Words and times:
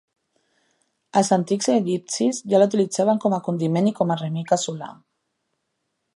Els 1.21 1.29
antics 1.37 1.69
egipcis 1.73 2.39
ja 2.55 2.63
la 2.63 2.69
utilitzaven 2.71 3.23
com 3.27 3.37
a 3.39 3.43
condiment 3.49 3.93
i 3.93 3.95
com 4.01 4.17
a 4.17 4.19
remei 4.25 4.49
casolà. 4.55 4.91